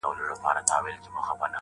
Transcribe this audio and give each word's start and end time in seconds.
او 0.05 0.11
ذهن 0.13 1.01
ته 1.01 1.09
مخامخ 1.17 1.41
وي 1.41 1.49